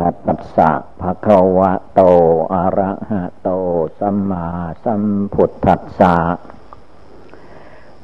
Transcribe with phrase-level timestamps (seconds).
[0.00, 0.70] ตัสสะ
[1.00, 2.00] ภะคะวะโต
[2.54, 3.48] อะระหะโต
[3.98, 4.46] สัมมา
[4.84, 5.02] สัม
[5.34, 6.16] พุทธัสสะ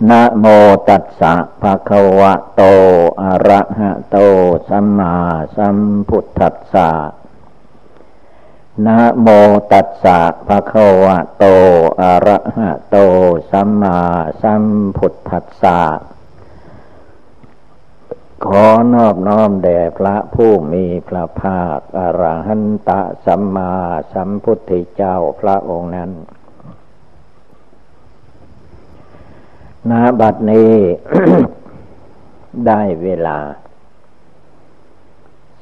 [0.09, 0.47] นะโม
[0.89, 2.63] ตัสสะภะคะวะโต
[3.23, 4.17] อะระหะโต
[4.69, 5.15] สัมมา
[5.57, 6.91] สัมพุทธัสสะ
[8.87, 9.29] นะโม
[9.73, 10.19] ตัสสะ
[10.49, 11.45] ภะคะวะโต
[12.01, 12.97] อะระหะโต
[13.51, 13.99] สัมมา
[14.43, 14.65] สัม
[14.97, 15.81] พุทธัสสะ
[18.47, 23.73] ขอนอบน้อมแด่พระผู้มีพระภาคอรหันตะสัมมา
[24.13, 26.11] สัมพุทธเจ้าพระองค์นั้น
[29.91, 30.75] นาบัดนี้
[32.67, 33.39] ได้เวลา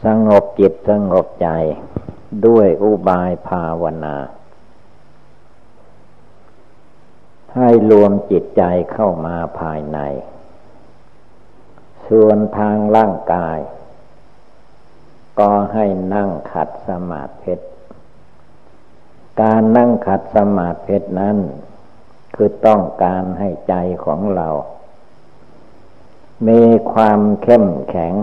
[0.05, 1.49] สงบจิตสงบใจ
[2.47, 4.17] ด้วยอุบายภาวนา
[7.57, 9.99] ให้รวมจิตใจเข้ามาภายใน
[12.09, 13.59] ส่วนทางร่างกาย
[15.39, 17.55] ก็ให้นั่งขัดสมาธิ
[19.41, 21.37] การนั่งขัดสมาธินั้น
[22.35, 24.49] คือต้องการให้ใจของเรา
[26.49, 28.15] มีความเข้มแข็ง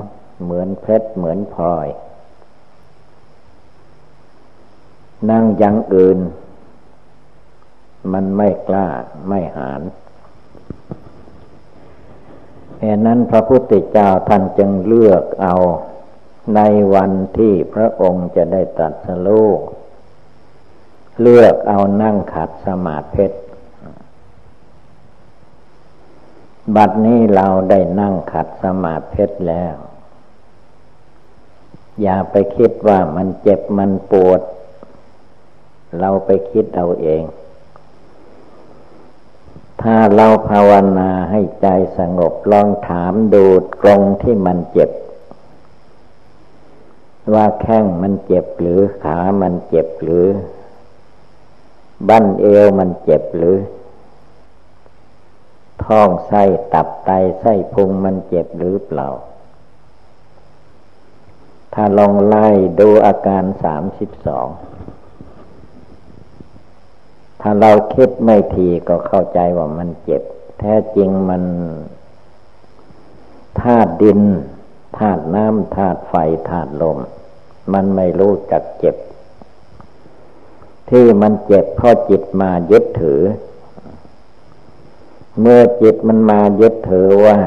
[0.42, 1.88] เหมือนเพชรเหมือนพลอย
[5.32, 6.20] นั่งยังอื่น
[8.14, 8.88] มันไม่กล้า
[9.30, 9.82] ไม่หาน
[12.82, 15.56] เหตุนั้นพระพุทธเจ้าท่านจึงเลือกเอา
[16.56, 16.62] ใน
[16.96, 19.50] วันที่พระองค์จะได้ตรัสรู้
[21.22, 23.28] เลือกเอานั่งขัดสมาธิ
[26.76, 29.76] บัดนี้เราได้นั่งขัดสมาธิแล้ว
[32.02, 34.42] อย่าไปคิดว่ามันเจ็บมันปวด
[36.00, 37.24] เราไปคิดเอาเอง
[39.90, 43.46] ถ้าเราภาวนาให้ใจสงบลองถามดู
[43.82, 44.92] ตรงที่มันเจ็บ
[47.34, 50.26] ว่าแข้งมันเจ็บหรือขามันเจ็บหรือ
[52.10, 53.58] บั้นเอวมันเจ็บหรือ
[55.84, 56.44] ท้องไส้
[56.74, 57.10] ตับไต
[57.40, 59.08] ไส้พุงมันเจ็บหรือเปล่า
[61.74, 62.48] ถ้าลองไล่
[62.80, 64.48] ดูอาการสามสิบสอง
[67.48, 70.24] ถ้าเราคิดไม่ทีก็เข้าใจว่ามันเจ็บ
[70.60, 71.44] แท้จริงมัน
[73.62, 74.22] ธาตุดิน
[74.98, 76.14] ธาตุน้ำธาตุไฟ
[76.50, 77.00] ธาตุลม
[77.74, 78.96] มันไม่รู้จักเจ็บ
[80.90, 83.22] ที่มันเจ็บเพราะจิตมายึดถือ
[85.40, 87.38] เมื่อจิตมันมายึดถือว่า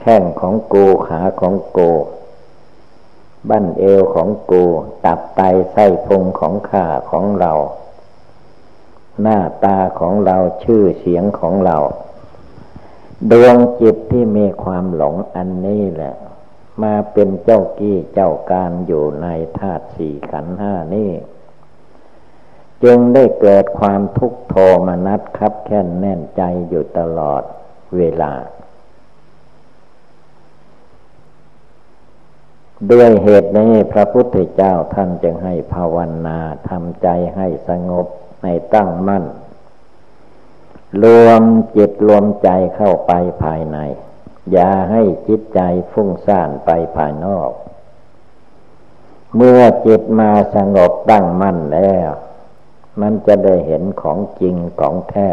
[0.00, 1.90] แข้งของกูขาของกู
[3.48, 4.64] บั้นเอวของกู
[5.04, 5.40] ตับไต
[5.72, 7.52] ไส้พุงของข้าของเรา
[9.22, 11.76] หน้าตาของเราชื่อเสียงของเรา
[13.30, 16.14] ดวงจิตที่มีความหลงอันนี้แหละ
[16.82, 19.26] มาเป็นเจ้ากี้เจ้าการอยู่ใน
[19.58, 21.10] ธาตุสี่ขันห้านี้
[22.84, 24.54] จึงได้เกิดความทุกโท
[24.86, 27.42] มนัสครับแค่นแน่นใจอยู่ตลอด
[27.96, 28.32] เวลา
[32.90, 35.96] ด้วยเหตุนี้พระพุทธเจ้าท่านจึงให้ภาว
[36.26, 38.06] นาทำใจให้สงบ
[38.42, 39.24] ให้ตั้งมั่น
[41.02, 41.42] รวม
[41.76, 43.78] จิตรวมใจเข้าไปภายใน
[44.52, 45.60] อย่าให้จิตใจ
[45.92, 47.50] ฟุ้งซ่านไปภายนอก
[49.36, 52.10] เมื่อจิตมาสงบตั้งมั่นแล้ว
[53.00, 55.30] มันจะได้เห็นของจริงของแท้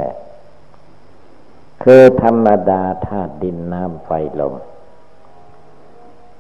[1.84, 4.10] คือธรรมดาธาตุดินน้ำไฟ
[4.40, 4.56] ลม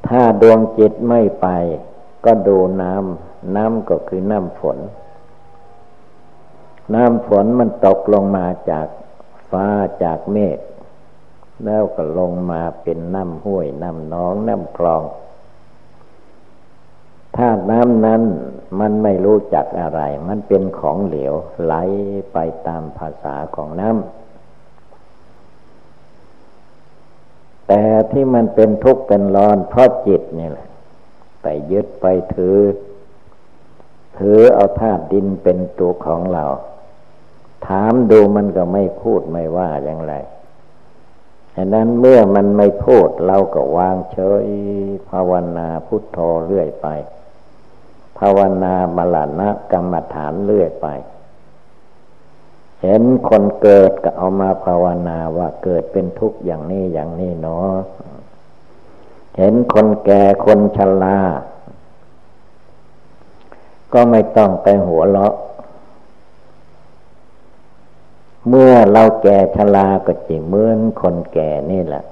[0.08, 1.48] ถ้าดวงจิตไม่ไป
[2.26, 4.78] ก็ดูน้ำ น้ำก็คือน้ำฝน
[6.94, 8.88] น้ำฝนมันตกลงมาจาก
[9.52, 9.68] ฟ้า
[10.04, 10.60] จากเมฆ
[11.66, 15.04] แล้วก็ลงมาเป็นน้ำห้วยน้ำน้องน้ำคลอง
[17.36, 18.22] ถ้าน้ำนั้น
[18.80, 21.34] มันไม่รู้จักอะไร มันเป็นของเหลว
[21.64, 21.74] ไหล
[22.34, 24.00] ไปตามภาษาของน้ำ
[27.68, 30.68] แต่ที่มันเป็นทุกข์เป็นร้อนเพราะจิตนี่แหละ
[31.42, 32.06] ไปยึดไป
[32.36, 32.58] ถือ
[34.18, 36.44] ถือเอาธาตุดินเป็นตัวของเรา
[37.70, 40.14] ถามดูมันก็ไม่พูดไม่ว่าอย่างไร
[41.56, 44.46] ฉะนั้นเมื่อมันไม่พูดเราก็วางเฉย
[45.10, 46.88] ภาวนาพุทโธเรื่อยไป
[48.18, 50.88] ภาวนามรณะกรรมฐานเรื่อยไป
[52.82, 57.76] เห็นคนเกิดก็เอามาภาวนาว่าเกิดเป็นทุกข์อย่างนี้อย่างนี้เนาะ
[59.38, 61.20] เห็นคนแก่คนชรา
[63.94, 65.34] ก็ไม่ต้องไปหัวเราะ
[68.48, 72.04] เมื่อเราแก่ชราก็จิเหมือนคนแก่นี่แหละ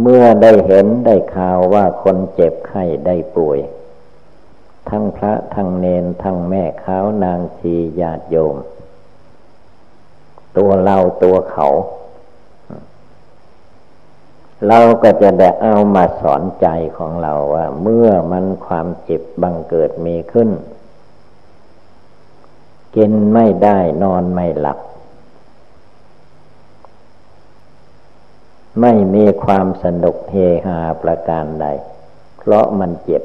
[0.00, 3.58] เมื่อได้เห็นได้ข่าวว่าคนเจ็บไข้ได้ป่วย
[4.88, 8.56] ทั้งพระทั้งเนนทั้งแม่ขาวนางชีญาติโยม
[10.56, 11.66] ตัวเราตัวเขา
[14.68, 16.66] เราก็จะได้เอามาสอนใจ
[16.96, 20.50] ของเราว่า เมื่อมันความเจ็บบังเกิดมีขึ้น
[22.96, 24.78] กินไม่ได้นอนไม่หลับ
[28.80, 31.66] ไม่มีความสนุกเฮฮาประการใด
[32.38, 33.22] เพราะมันเจ็บ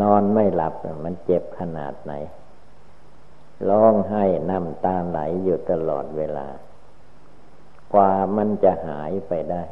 [0.00, 0.74] นอนไม่หลับ
[1.04, 2.12] มันเจ็บขนาดไหน
[3.68, 6.48] ร้องไห้น้ำตาไหลอยู่ตลอดเวลา
[7.92, 9.64] กว่ามันจะหายไปได้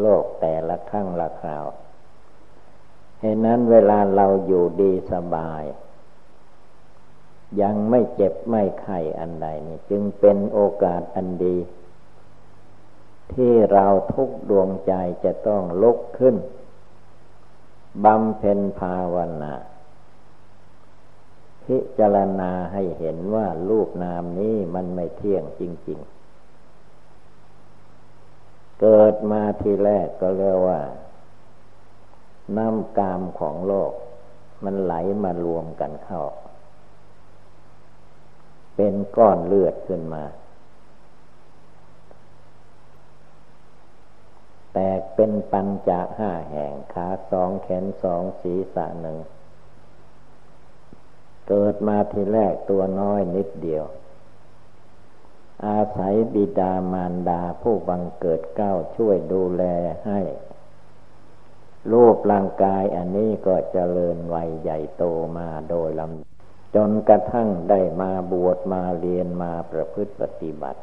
[0.00, 1.64] โลกแต่ละครั้งละคราว
[3.20, 5.62] เหตุนั้นเวลาเราอยู่ดีสบาย
[7.60, 11.56] ยังไม่เจ็บไม่ไข้อันใดนี่จึงเป็นโอกาสอันดี
[13.32, 14.92] ที่เราทุกดวงใจ
[15.24, 16.36] จะต้องลุกขึ้น
[18.04, 19.54] บำเพ็ญภาวนา
[21.64, 26.14] พิจารณาให้เห็นว่ารูปนามนี้มันไม่เที่ยงจริง ๆ
[28.80, 30.80] เกิดมาทีแรกก็เรียกว่า
[32.56, 33.92] น้ำกามของโลก
[34.64, 36.22] มันไหลมารวมกันเข้า
[38.76, 40.24] เป็นก้อนเลือดขึ้นมา
[44.72, 49.18] แตกเป็นปัญจห้าแห่งขาสองแขนสองศีรษะหนึ่ง
[51.48, 53.84] เกิดมาทีแรกตัวน้อยนิดเดียว
[55.66, 59.62] อาศัยบิดามารดาผู้บังเกิดเก้าช่วยดูแล
[60.06, 60.20] ให้
[61.92, 65.04] รูปร่างกายอันนี้ก็เจริญวัยใหญ่โต
[65.36, 66.33] มาโดยลำ
[66.74, 70.80] จนกระทั่งได้มาบวชมาเรียนมาประพฤติปฏิบัติ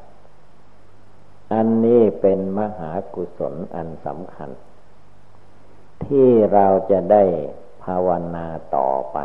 [1.54, 4.50] อันนี้เป็นมหากุศลอันสำคัญ
[6.06, 7.24] ที่เราจะได้
[7.84, 9.18] ภาวนาต่อไป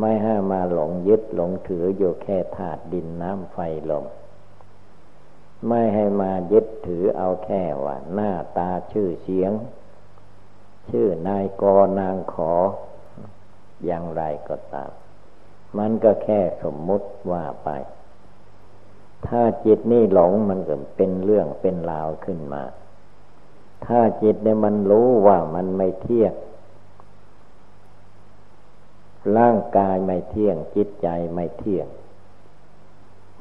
[0.00, 3.58] ไม่ให้มาหลงยึดหลงถืออยู่แค่ธาตุดินน้ำไฟ
[3.90, 4.04] ลม
[5.68, 9.52] ไม่ให้มายึดถือเอาแค่ว่า หน้าตาชื่อเสียง
[10.88, 11.64] ชื่อนายก
[12.00, 12.52] นางขอ
[13.84, 14.90] อย่างไรก็ตาม
[15.78, 17.68] มันก็แค่สมมุติว่าไป
[19.26, 22.62] ถ้าจิตนี่หลงมันก็เป็นเรื่องเป็นราวขึ้นมา
[23.86, 26.34] ถ้าจิตเนี่ยมันรู้ว่ามันไม่เที่ยง
[29.38, 31.86] ร่างกายไม่เที่ยง จิตใจไม่เที่ยง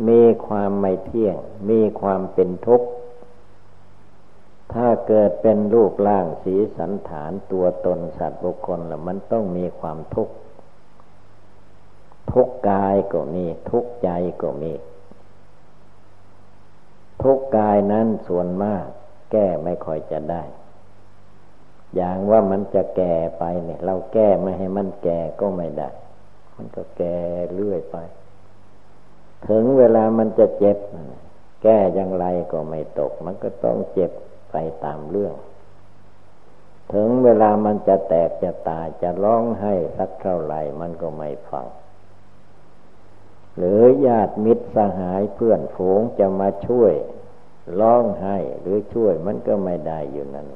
[0.08, 1.36] มีความไม่เที่ยง
[1.70, 2.88] มีความเป็นทุกข์
[4.74, 10.34] ถ้าเกิดเป็นรูปร่างสีสันฐานตัวตนสัตว์บุคคลล้วมันต้องมีความทุกข์
[12.32, 14.10] ทุกกายก็มี ทุกใจ
[14.42, 14.74] ก็มี
[17.24, 18.86] ทุกกายนั้นส่วนมาก
[19.32, 20.44] แก้ไม่ค่อยจะได้
[21.96, 25.90] อย่างว่ามันจะแก่ไปเนี่ย เราแก้ไม่ให้มันแก่ก็ไม่ได้
[26.56, 27.18] มันก็แก่
[27.54, 27.98] เรื่อยไป
[29.48, 30.78] ถึงเวลามันจะเจ็บ
[31.64, 34.12] แก้อย่างไรก็ไม่ตก มันก็ต้องเจ็บ
[34.52, 35.36] ไปตามเรื่อง
[36.94, 41.68] ถึงเวลามันจะแตกจะตายจะร้องให้สักเท่าไหร่มันก็ไม่ฟัง
[43.58, 46.94] หรือญาติมิตรสหายเพื่อนฝูงจะมาช่วย
[47.80, 50.48] ร้องให้หรือช่วยมันก็ไม่ได้อยู่นั่น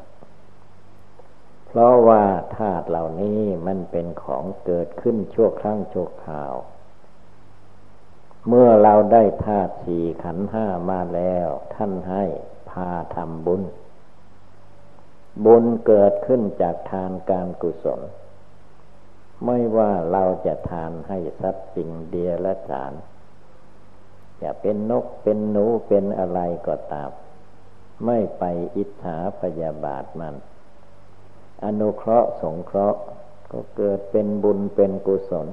[1.68, 2.24] เพราะว่า
[2.58, 6.54] ธาตุเหล่านี้มันเป็นของเกิดขึ้นชั่วครั้งชั่วคราว
[8.48, 12.24] เมื่อเราได้ธาตุสี่ขันห้ามาแล้ว ท่านให้
[12.70, 13.62] พาทำบุญ
[15.46, 18.02] บุญเกิดขึ้นจากทานการกุศล
[19.46, 22.94] ไม่ว่าเราจะทานให้สัตว์สิ่งเดียละสาร
[24.42, 27.12] จะเป็นนกเป็นหนูเป็นอะไรก็ตาม
[28.06, 28.44] ไม่ไป
[28.78, 30.36] อิจฉาพยาบาทมัน
[31.64, 33.00] อนุเคราะห์สงเคราะห์
[33.52, 35.48] ก็เกิดเป็นบุญเป็นกุศล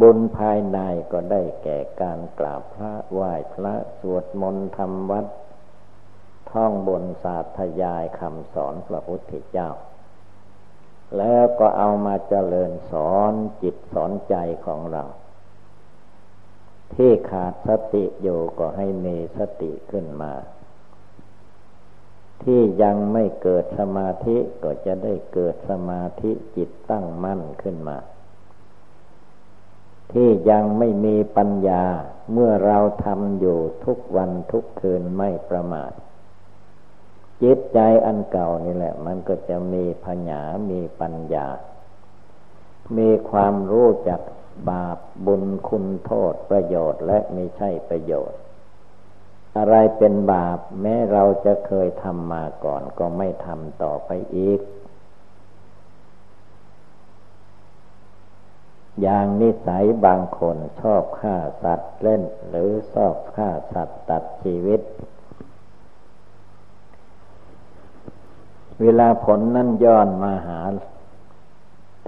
[0.00, 0.78] บุญภายใน
[1.12, 5.26] ก็ได้แก่การกราบพระไหว้พระสวดมนต์ทำวัด
[6.52, 9.70] ท่องบนศาสธยายคำสอนพระพุทธเจ้า
[11.18, 13.32] แล้วก็เอามาเจริญสอน
[13.62, 14.34] จิตสอนใจ
[14.66, 15.04] ของเรา
[16.94, 20.32] ที่ขาดสติอยู่ก็ให้มีสติขึ้นมา
[22.42, 27.98] ที่ยังไม่เกิดสมาธิก็จะได้เกิดสมาธิจิตตั้งมั่นขึ้นมา
[30.12, 31.84] ที่ยังไม่มีปัญญา
[32.32, 35.92] เมื่อเราทำอยู่ทุกวันทุกคืนไม่ประมาท
[37.42, 41.46] จิตใจอันเก่านี่แหละ มันก็จะมีพญา มีปัญญา
[42.98, 44.20] มีความรู้จัก
[44.70, 48.38] บาปบุญคุณโทษประโยชน์และไม่ใช่ประโยชน์
[49.58, 54.60] อะไรเป็นบาปแม้เราจะเคยทำมาก่อนก็ไม่ทำต่อไปอีก
[59.02, 64.80] อย่างนิสัยบางคนชอบฆ่าสัตว์เล่น หรือชอบฆ่าสัตว์ตัดชีวิต
[68.82, 70.60] เวลาผลนั่นย้อนมาหา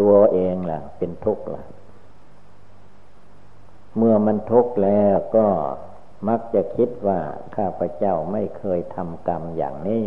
[0.00, 1.64] ตัวเองล่ะ เป็นทุกข์ล่ะ
[3.96, 5.46] เมื่อมันทุกข์แล้วก็
[6.28, 7.20] มักจะคิดว่า
[7.56, 10.04] ข้าพเจ้าไม่เคยทำกรรมอย่างนี้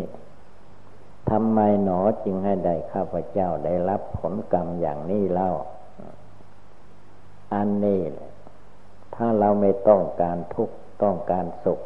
[1.29, 5.51] ทำไมหนอจึงให้ได้ข้าพเจ้าได้รับผลกรรมอย่างนี้เล่า
[7.53, 8.01] อันนี้
[9.15, 11.79] ถ้าเราไม่ต้องการทุกข์ต้องการสุข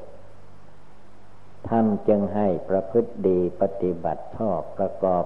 [1.72, 5.26] ท่านจึงให้ประพฤติดีปฏิบัติชอบประกอบ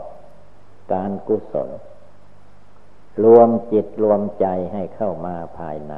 [0.93, 1.69] การกุศล
[3.23, 5.93] รวมจิตรวมใจให้เข้ามาภายใน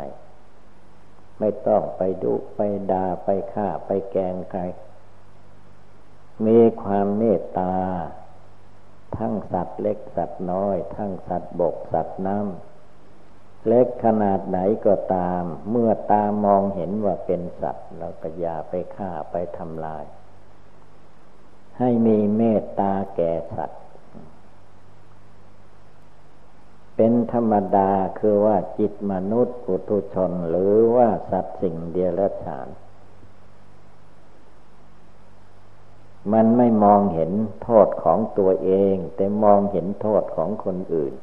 [1.39, 2.59] ไม่ต้องไปดุไป
[2.91, 4.61] ดาไปฆ่าไปแกงใคร
[6.45, 7.75] มีความเมตตา
[9.17, 20.05] ทั้งสัตว์เล็กสัตว์น้อย ทั้งสัตว์บกสัตว์น้ำเล็กขนาดไหนก็ตาม เมื่อตามองเห็นว่าเป็นสัตว์เราก็อย่าไปฆ่าไปทำลาย
[21.77, 23.81] ให้มีเมตตาแก่สัตว์
[26.95, 32.67] เป็นธรรมดาคือว่าจิตมนุษย์ปุถุชนหรือว่าสัตว์สิ่งเดียรฉาน
[36.33, 37.31] มันไม่มองเห็น
[37.63, 41.13] โทษของตัวเอง แต่มองเห็นโทษของคนอื่น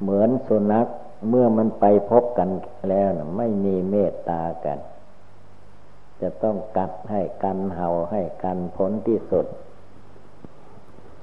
[0.00, 0.86] เหมือนสุนัข
[1.28, 2.48] เมื่อมันไปพบกัน
[2.90, 4.78] แล้วนะไม่มีเมตตากัน
[6.22, 9.46] จะต้องกัดให้กันเห่าให้กันพ้นที่สุด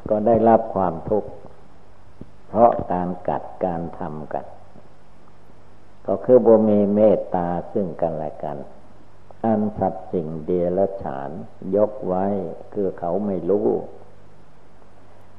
[0.10, 1.30] ก็ได้รับความทุกข์
[2.48, 4.46] เพราะการกัดการทำกัน
[6.08, 8.58] ก็คือบ่มีเมตตาซึ่งกันและกัน
[9.44, 11.32] อันสัตว์สิ่งเดียรฉาน
[11.76, 12.26] ยกไว้
[12.74, 13.68] คือเขาไม่รู้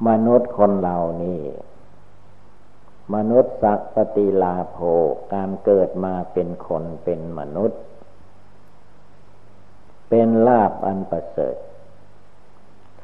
[0.09, 1.41] มนุษย์คนเหล่านี้
[3.15, 4.79] มนุษย์สักปฏิลาโภ
[5.35, 7.81] การเกิดมาเป็นคนเป็นมนุษย์
[10.09, 11.57] เป็นลาบอันประเสริฐ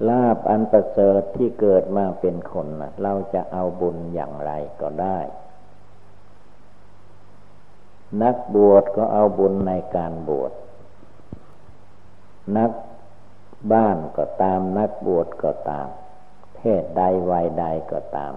[0.08, 5.18] ลาบอันประเสริฐที่เกิดมาเป็นคนนะเราจะเอาบุญอย่างไรก็ได้
[8.22, 10.52] นักบวชก็เอาบุญในการบวช
[12.56, 12.70] นัก
[13.72, 15.88] บ้านก็ตาม นักบวชก็ตาม
[16.54, 18.32] เพศใดวัยใดก็ตาม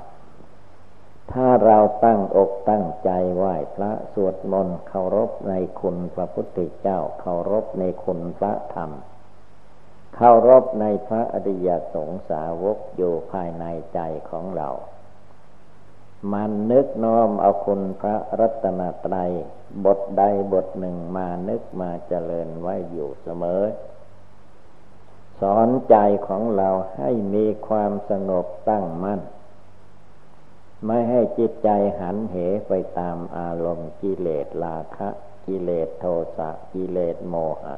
[1.31, 8.91] ถ้าเราตั้งอกตั้งใจไหว้พระสวดมนต์เคารพในคุณพระพุทธเจ้าเคารพในคุณพระธรรม
[10.15, 14.69] เคารพในพระอริยสงสาวกอยู่ภายในใจของเรา
[16.33, 19.31] มันนึกน้อมเอาคุณพระรัตนตรัย
[19.85, 23.61] บทใดบทหนึ่งมานึกมาเจริญไว้อยู่เสมอ
[25.41, 25.95] สอนใจ
[26.27, 29.21] ของเราให้มีความสงบตั้งมั่น
[30.85, 32.35] ไม่ให้จิตใจหันเห
[32.67, 35.09] ไปตามอารมณ์กิเลสราคะ
[35.45, 36.05] กิเลสโท
[36.37, 37.75] สะกิเลสโมหะ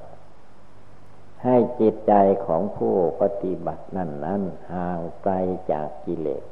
[1.43, 2.13] ให้จิตใจ
[2.45, 4.41] ของผู้ปฏิบัตินั่นนั้น
[4.73, 5.33] ห่างไกล
[5.71, 6.43] จากกิเลส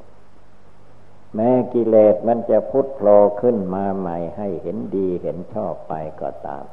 [1.35, 6.65] แม้กิเลสมันจะพุทโผล่ขึ้นมาใหม่ให้เห็นดีเห็นชอบไปก็ตาม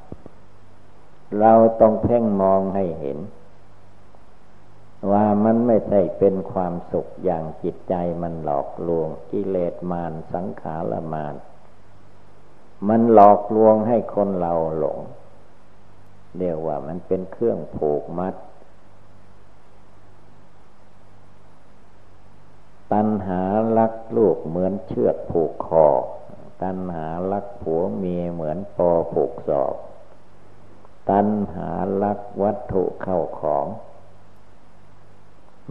[1.40, 3.18] เราต้องเพ่งมองให้เห็น
[5.10, 11.34] ว่ามันไม่ใช่เป็นความสุขอย่างจิตใจมันหลอกลวงกิเลสมารสังขารมาร
[12.88, 14.98] มันหลอกลวงให้คนเราหลง
[16.38, 18.34] เรียกว่ามันเป็นเครื่องผูกมัด
[22.92, 23.42] ตัณหา
[23.78, 25.88] ลักลูกเหมือนเชือกผูกคอ
[26.62, 29.74] ตัณหาลักผัวเมียเหมือนปอผูกศอก
[31.10, 31.68] ตัณหา
[32.02, 33.66] ลักวัตถุเข้าของ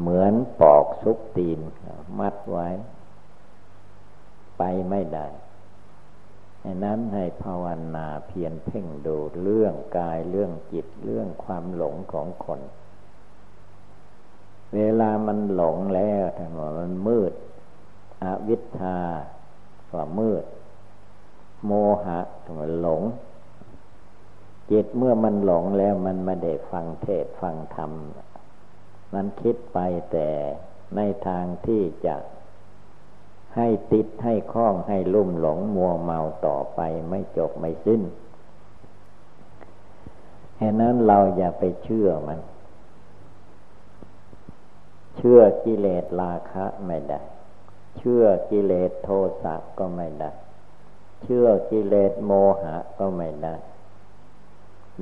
[0.02, 1.60] เหมือนปอกซุกตีน
[2.20, 2.68] มัดไว้
[4.58, 5.28] ไปไม่ได้
[6.64, 7.66] ดังนั้นให้ภาว
[7.96, 12.62] นาเพียรเพ่งดูเรื่องกายเรื่องจิตเรื่องความหลงของคน
[14.76, 17.34] เวลามันหลงแล้วถ้าว่ามันมืด
[18.24, 18.98] อวิชชา
[19.92, 20.44] ก็มืด
[21.66, 21.72] โม
[22.06, 23.02] หะก็มันหลง
[24.72, 27.92] จิตเมื่อมันหลงแล้วมันไม่ได้ฟังเทศฟังธรรม
[29.14, 29.80] มันคิดไป
[30.12, 30.30] แต่
[30.96, 32.16] ในทางที่จะ
[33.56, 38.02] ให้ติดให้คล้องให้ลุ่มหลงมัวเมาต่อไปไม่จบไม่สิ้น
[40.58, 42.40] เหตุนั้นเราอย่าไปเชื่อมัน
[45.18, 47.22] เชื่อกิเลสราคะไม่ได้
[47.98, 49.10] เชื่อกิเลสโท
[49.44, 50.32] สะก็ไม่ได้
[51.24, 53.56] เชื่อกิเลสโมหะก็ไม่ได้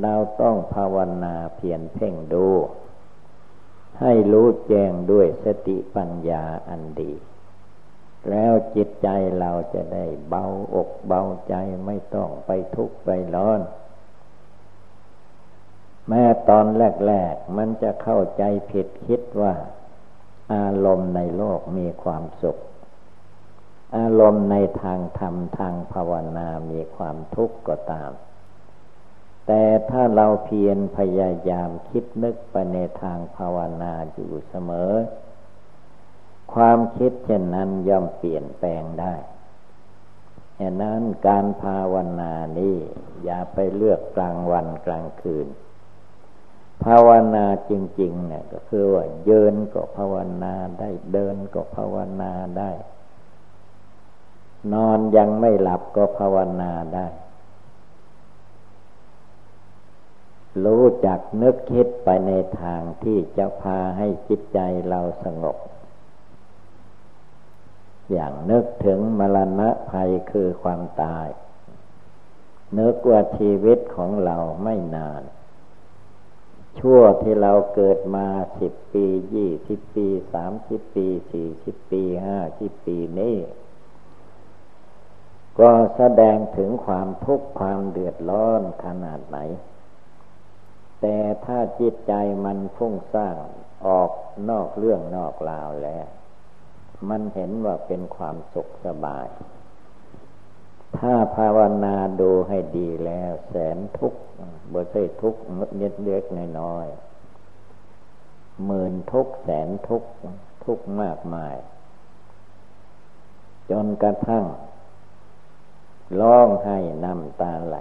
[0.01, 2.47] เราต้องภาวนาเพียรเพ่งดู
[4.01, 7.13] ให้รู้แจ้งด้วยสติปัญญาอันดี
[8.29, 9.07] แล้วจิตใจ
[9.39, 11.53] เราจะได้เบาอกเบาใจ
[11.85, 13.61] ไม่ต้องไปทุกข์ไปร้อน
[16.07, 16.65] แม้ตอน
[17.07, 19.53] แรก ๆ มันจะเข้าใจผิดคิดว่า
[20.53, 22.57] อารมณ์ในโลกมีความสุข
[23.97, 28.11] อารมณ์ในทางธรรมทางภาวนามีความทุกข์ก็ตาม
[29.51, 34.91] แต่ถ้าเราเพียรพยายามคิดนึกไปในทางภาวนาอยู่เสมอ
[36.53, 39.13] ความคิดเช่นนั้นย่อมเปลี่ยนแปลงได้
[40.59, 42.75] ฉะนั้นการภาวนานี้
[43.23, 45.47] อย่าไปเลือกกลางวันกลางคืน
[46.83, 52.71] ภาวนาจริง ๆ เนี่ย ก็คือว่าเยินก็ภาวนาได้เดินก็ภาวนาได้
[54.73, 57.07] นอนยังไม่หลับก็ภาวนาได้
[60.65, 65.57] รู้จักนึกคิดไปในทางที่จะพาให้จิตใจเราสงบ
[68.11, 71.27] อย่างนึกถึงมรณะภัยคือความตาย
[72.79, 75.23] นึกว่าชีวิตของเราไม่นาน
[76.79, 78.27] ชั่วที่เราเกิดมา
[78.59, 83.37] สิบปียี่สิบปีสามสิบปีสี่สิบปีห้าสิบปีนี้
[85.59, 89.37] ก็แสดงถึงความทุกข์ความเดือดร้อนขนาดไหน
[91.01, 92.13] แต่ถ้าจิตใจ
[92.45, 93.37] มันฟุ้งซ่าน
[93.87, 94.11] ออก
[94.49, 96.07] นอกเรื่องนอกราวแล้ว
[97.09, 99.27] มันเห็นว่าเป็นความสุขสบาย
[100.97, 104.21] ถ้าภาวนาดูให้ดีแล้ว แสนทุกข์
[104.73, 105.41] บ่ใช่ทุกข์
[105.77, 106.23] เล็กเล็ก
[106.61, 106.87] น้อย
[108.65, 110.03] หมื่นทุกแสนทุก
[110.65, 111.55] ทุกมากมาย
[113.69, 114.45] จนกระทั่ง
[116.21, 117.77] ร้องให้น้ำตาไหล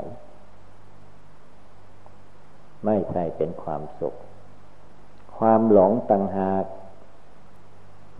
[2.84, 4.14] ไม่ใช่เป็นความสุข
[5.38, 6.64] ความหลงต่างหาก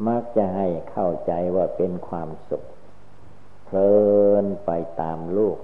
[0.07, 2.65] มักจะให้เข้าใจว่าเป็นความสุข
[3.65, 3.97] เพลิ
[4.43, 5.59] นไปตามลูก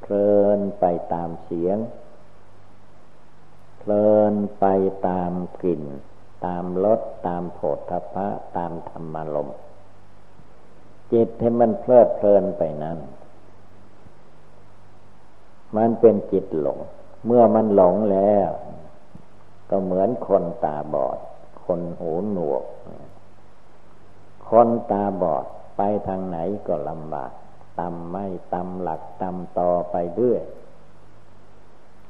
[0.00, 1.78] เพลินไปตามเสียง
[3.78, 4.66] เพลินไป
[5.08, 5.84] ตามกลิ่น
[6.46, 9.48] ตามรสตามโผฏฐพะตามธรรมลม
[11.12, 12.98] จิตให้มันเพลิดเพลินไปนั้น
[15.76, 16.78] มันเป็นจิตหลง
[17.26, 18.50] เมื่อมันหลงแล้ว
[19.70, 21.18] ก็เหมือนคนตาบอด
[21.64, 22.64] คนหูหนวก
[24.48, 25.44] คนตาบอด
[25.76, 27.32] ไปทางไหนก็ลำบาก
[27.78, 30.44] ตำไม่ตำหลักตำต่อไปเรื่อย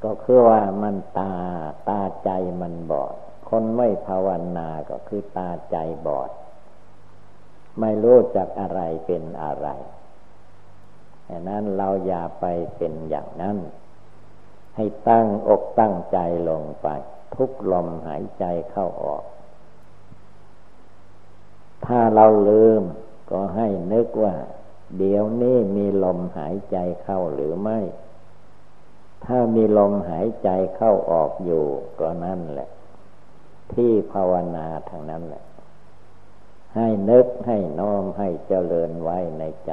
[0.05, 1.33] ก็คือว่ามันตา
[1.89, 3.15] ตาใจมันบอด
[3.49, 6.31] คนไม่ภาวนาก็คือตาใจบอด
[7.81, 9.69] ไม่รู้จักอะไรเป็นอะไร
[11.29, 12.45] ดังนั้นเราอย่าไป
[12.77, 13.57] เป็นอย่างนั้น
[14.81, 16.89] ให้ตั้งอกตั้งใจลงไป
[17.35, 19.25] ทุกลมหายใจเข้าออก
[21.87, 22.83] ถ้าเราลืม
[23.31, 24.35] ก็ให้นึกว่า
[24.99, 27.79] เดี๋ยวนี้มีลมหายใจเข้าหรือไม่
[29.25, 31.65] ถ้ามีลมหายใจเข้าออกอยู่
[32.01, 32.69] ก็นั่นแหละ
[33.73, 35.45] ที่ภาวนาทางนั้นแหละ
[36.75, 39.73] ให้นึกให้น้อมให้เจริญไว้ในใจ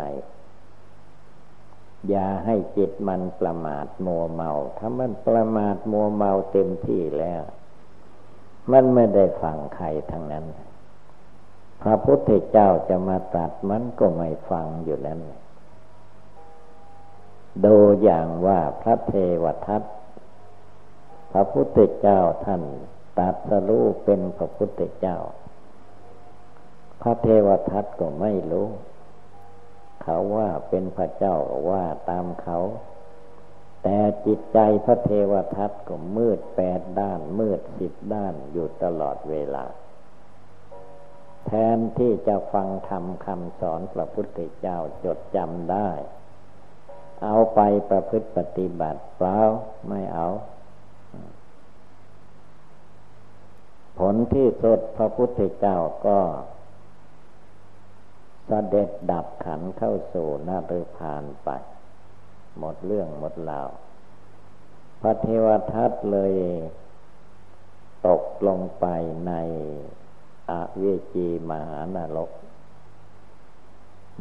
[2.09, 7.43] อย่าให้จิตมันประมาทมัวเมา ถ้ามันประมาทมัวเมาเต็มที่แล้ว
[8.71, 10.45] มันไม่ได้ฟังใครทั้งนั้น
[11.81, 15.21] พระพุทธเจ้าจะมาตรัสมันก็ไม่ฟังอยู่นั้น
[17.65, 19.13] ดูอย่างว่าพระเท
[19.43, 19.83] วทัต
[21.31, 22.61] พระพุทธเจ้าท่าน
[23.19, 25.17] ตัดสรู้เป็นพระพุทธเจ้า
[27.01, 28.67] พระเทวทัตก็ไม่รู้
[30.05, 31.35] เขาว่าเป็นพระเจ้า
[31.69, 32.59] ว่าตามเขา
[33.83, 39.65] แต่จิตใจพระเทวทัตก็มืดแปดด้าน มืดสิบด้านอยู่ตลอดเวลา
[41.45, 45.89] แทนที่จะฟังธรรมคำสอนพระพุทธเจ้าจดจำได้
[47.23, 49.39] เอาไปประพฤติปฏิบัติเปล่า
[49.89, 50.27] ไม่เอา
[53.99, 56.19] ผลที่สุดพระพุทธเจ้าก็
[58.49, 61.49] สเสด็จดับขันเข้าสู่นาฤพานไป
[62.57, 63.69] หมดเรื่องหมดราว
[65.01, 66.33] พระเทวทัตเลย
[68.07, 68.85] ตกลงไป
[69.27, 69.33] ใน
[70.49, 72.31] อเวจีมหานรก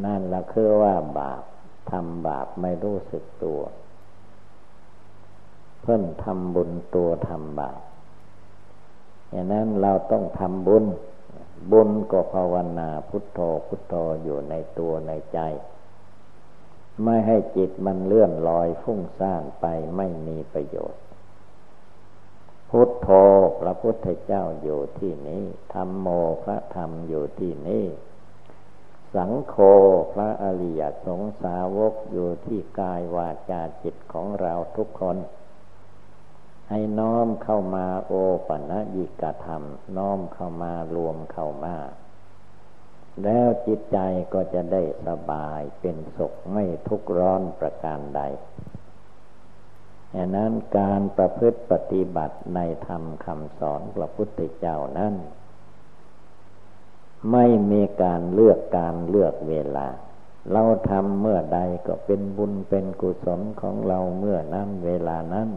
[0.04, 1.42] นั่นละคือว่าบาป
[1.90, 3.60] ทำบาปไม่รู้สึกตัว
[5.82, 7.80] เพิ่นทำบุญตัวทำบาป
[9.30, 10.84] อย่างนั้นเราต้องทำบุญ
[11.70, 15.38] บุญก็ภาวนาพุทโธพุทโธอยู่ในตัวในใจ
[17.02, 21.02] ไม่ให้จิตมันเลื่อนลอยฟุ้งซ่านไปไม่มีประโยชน์
[22.70, 23.08] พุทโธ
[23.60, 26.06] พระพุทธเจ้าอยู่ที่นี้ธรรมโม
[26.44, 27.84] พระธรรมอยู่ที่นี้
[29.14, 29.56] สังโฆ
[30.12, 35.16] พระอริยสงสาวกอยู่ที่กายวาจาจิตของเราทุกคน
[36.70, 38.12] ให้น้อมเข้ามาโอ
[38.48, 39.62] ปัญญิกธรรม
[39.96, 41.76] น้อมเข้ามารวมเข้ามา
[43.22, 43.98] แล้วจิตใจ
[44.32, 48.22] ก็จะได้สบายเป็นสุขไม่ทุกข์ร้อนประการใด
[50.14, 55.14] ดังนั้นการประพฤติปฏิบัติในธรรมคำสอนพระพุทธเจ้านั้น
[57.32, 59.88] ไม่มีการเลือกการเลือกเวลา
[60.52, 65.48] เราทำเมื่อใดก็เป็นบุญเป็นกุศลของเราเมื่อนั้นเวลานั้น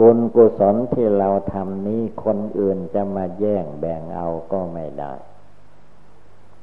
[0.00, 5.12] บุญกุศลที่เราทำนี้คนอื่นจะมาแย่งแบ่งเอาก็ไม่ได้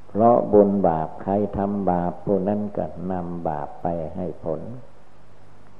[0.07, 4.61] เพราะบุญบาปใครทำบาปผู้นั้นก็นำบาปไปให้ผล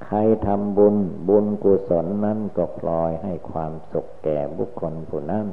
[0.04, 0.96] ใครทำบุญ
[1.28, 5.46] บุญกุศลนั้นก็พลอยให้ความสุขแก่บุคคลผู้นั้น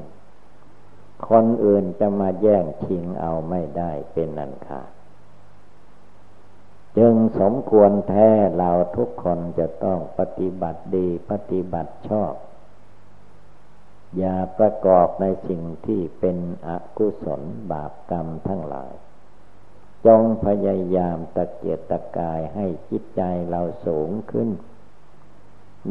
[1.29, 4.89] คนอื่นจะมาแย่งชิงเอาไม่ได้เป็นนันขาด
[6.97, 12.33] จึงสมควรแท้เราทุกคนจะต้องปฏิบัติดีปฏิบัติชอบ
[14.17, 18.93] อย่าประกอบในสิ่งที่เป็นอกุศลบาปกรรมทั้งหลาย
[20.05, 24.49] จงพยายามตะเกียกตะกายให้จิตใจเราสูงขึ้น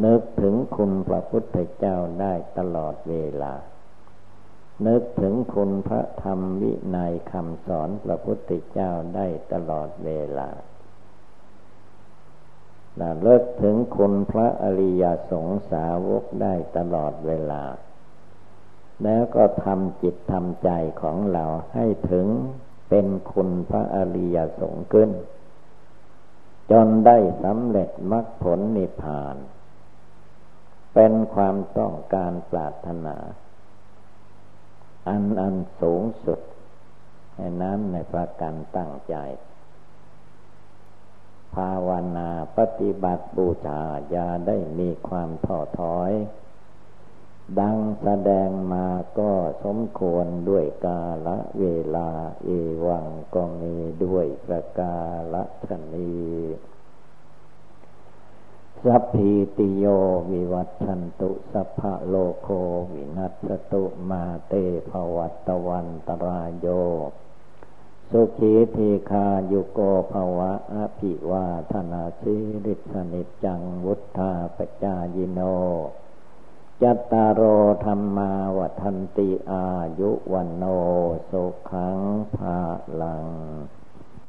[0.05, 3.55] นึกถึงคุณพระพุทธเจ้าได้ตลอดเวลา
[4.87, 10.49] นึกถึงคุณพระธรรมวินัยคำสอนพระพุทธเจ้าได้ตลอดเวลา
[13.23, 17.63] เลิกถึงคุณพระอริยสงสาวกได้ตลอดเวลา
[19.05, 20.71] แล้วก็ทำจิตทำใจ
[21.03, 22.27] ของเราให้ถึง
[22.89, 25.11] เป็นคุณพระอริยสงฆ์ขึ้น
[26.71, 29.37] จนได้สำเร็จมรรคผลนิพพาน
[30.95, 33.17] เป็นความต้องการปรารถนา
[35.09, 36.41] อันอันสูงสุด
[37.37, 39.17] ให้นั้นในประกันตั้งใจ
[41.55, 46.13] ภาวนาปฏิบัติบูชาอย่าได้มีความท้อถอย
[47.61, 48.87] ดังแสดงมา
[49.19, 49.33] ก็
[49.65, 51.65] สมควรด้วยกาละเว
[51.97, 52.11] ลา
[52.45, 52.49] เอ
[52.87, 54.97] วังก็มีด้วยประกา
[55.33, 56.13] ละชนี
[58.87, 59.87] สัพพิติโย
[60.31, 62.49] วิวัตชันตุสัพพะโลโค
[62.93, 64.53] วินัสตุมาเต
[64.91, 66.67] ภวัตวันตรายโย
[68.15, 69.81] สุขีทีคายุโก
[70.13, 75.41] ภวะอภิวาธนาสิริสนิจังวุธาปจายโน
[76.83, 77.43] จัตตารโอ
[77.85, 79.67] ธรรมาวันติอา
[79.99, 80.65] ยุวันโน
[81.31, 81.99] สุขัง
[82.37, 82.59] ภา
[83.01, 83.27] ลัง